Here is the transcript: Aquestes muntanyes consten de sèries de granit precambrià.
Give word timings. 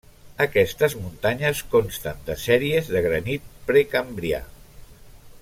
Aquestes 0.43 0.95
muntanyes 1.01 1.61
consten 1.73 2.25
de 2.31 2.37
sèries 2.45 2.91
de 2.95 3.03
granit 3.09 3.47
precambrià. 3.69 4.43